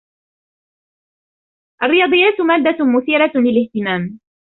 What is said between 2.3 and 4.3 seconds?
مادة مثيرة للاهتمام.